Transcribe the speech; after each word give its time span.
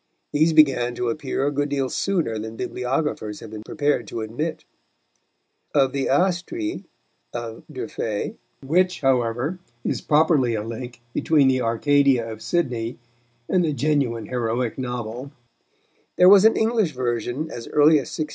These 0.33 0.53
began 0.53 0.95
to 0.95 1.09
appear 1.09 1.45
a 1.45 1.51
good 1.51 1.69
deal 1.69 1.87
sooner 1.87 2.39
than 2.39 2.55
bibliographers 2.55 3.39
have 3.39 3.51
been 3.51 3.61
prepared 3.61 4.07
to 4.07 4.21
admit. 4.21 4.65
Of 5.75 5.93
the 5.93 6.07
Astrée 6.07 6.85
of 7.33 7.65
D'Urfé 7.71 8.33
which, 8.65 9.01
however, 9.01 9.59
is 9.83 10.01
properly 10.01 10.55
a 10.55 10.63
link 10.63 11.01
between 11.13 11.47
the 11.49 11.61
Arcadia 11.61 12.27
of 12.27 12.41
Sidney 12.41 12.97
and 13.47 13.63
the 13.63 13.73
genuine 13.73 14.25
heroic 14.25 14.75
novel 14.79 15.33
there 16.17 16.29
was 16.29 16.45
an 16.45 16.57
English 16.57 16.93
version 16.93 17.51
as 17.51 17.67
early 17.67 17.99
as 17.99 18.09
1620. 18.09 18.29